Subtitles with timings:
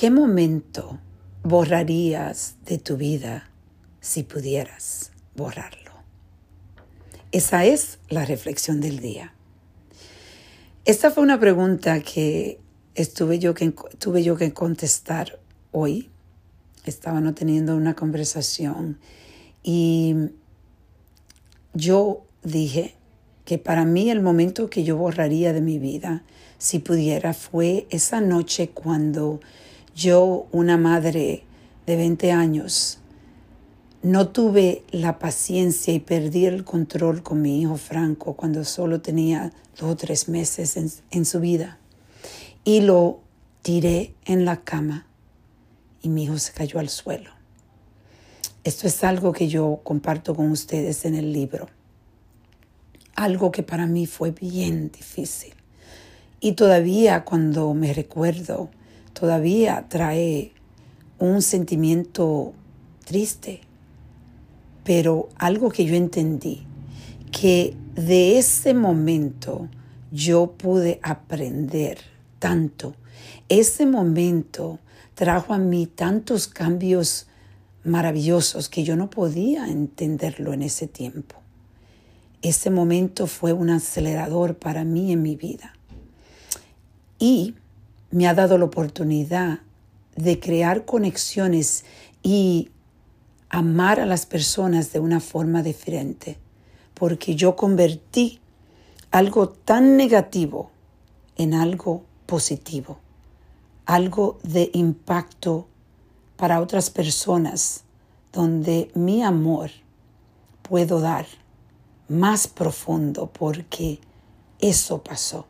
[0.00, 0.98] ¿Qué momento
[1.42, 3.50] borrarías de tu vida
[4.00, 5.90] si pudieras borrarlo?
[7.32, 9.34] Esa es la reflexión del día.
[10.86, 12.58] Esta fue una pregunta que
[13.38, 15.38] yo que, tuve yo que contestar
[15.70, 16.08] hoy.
[16.86, 18.98] Estábamos teniendo una conversación
[19.62, 20.30] y
[21.74, 22.94] yo dije
[23.44, 26.22] que para mí el momento que yo borraría de mi vida,
[26.56, 29.40] si pudiera, fue esa noche cuando
[30.00, 31.44] yo, una madre
[31.84, 33.00] de 20 años,
[34.02, 39.52] no tuve la paciencia y perdí el control con mi hijo Franco cuando solo tenía
[39.78, 41.78] dos o tres meses en, su vida.
[42.64, 43.20] Y lo
[43.60, 45.06] tiré en la cama
[46.00, 47.30] y mi hijo se cayó al suelo.
[48.64, 51.68] Esto es algo que yo comparto con ustedes en el libro.
[53.16, 55.52] Algo que para mí fue bien difícil.
[56.40, 58.70] Y todavía cuando me recuerdo,
[59.12, 60.52] todavía trae
[61.18, 62.54] un sentimiento
[63.04, 63.60] triste,
[64.84, 66.66] pero algo que yo entendí,
[67.30, 69.68] que de ese momento
[70.10, 71.98] yo pude aprender
[72.38, 72.94] tanto.
[73.48, 74.78] Ese momento
[75.14, 77.26] trajo a mí tantos cambios
[77.84, 81.36] maravillosos que yo no podía entenderlo en ese tiempo.
[82.42, 85.74] Ese momento fue un acelerador para mí en mi vida.
[87.18, 87.54] Y
[88.10, 89.60] me ha dado la oportunidad
[90.16, 91.84] de crear conexiones
[92.22, 92.70] y
[93.48, 96.38] amar a las personas de una forma diferente,
[96.94, 98.40] porque yo convertí
[99.10, 100.70] algo tan negativo
[101.36, 102.98] en algo positivo,
[103.86, 105.66] algo de impacto
[106.36, 107.84] para otras personas,
[108.32, 109.70] donde mi amor
[110.62, 111.26] puedo dar
[112.08, 114.00] más profundo porque
[114.60, 115.46] eso pasó.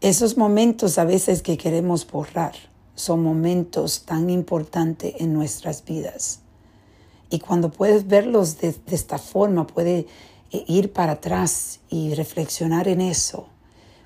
[0.00, 2.52] Esos momentos a veces que queremos borrar
[2.94, 6.38] son momentos tan importantes en nuestras vidas.
[7.30, 10.06] Y cuando puedes verlos de, esta forma, puedes
[10.52, 13.48] eh, ir para atrás y reflexionar en eso,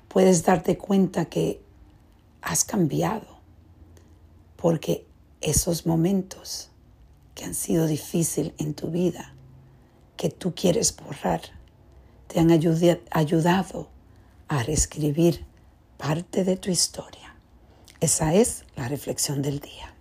[0.07, 1.61] puedes darte cuenta que
[2.41, 3.27] has cambiado.
[4.55, 5.05] Porque
[5.41, 6.71] esos momentos
[7.35, 9.35] que han sido difíciles en tu vida,
[10.17, 11.41] que tú quieres borrar,
[12.25, 13.89] te han ayudado
[14.47, 15.52] a reescribir
[16.03, 17.33] parte de tu historia.
[18.01, 19.95] Esa es la reflexión del día.